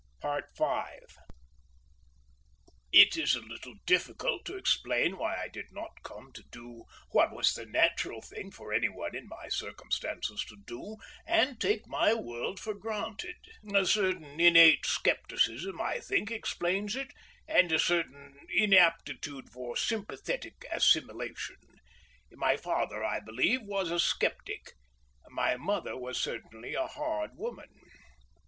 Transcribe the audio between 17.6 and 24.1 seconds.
a certain inaptitude for sympathetic assimilation. My father, I believe, was a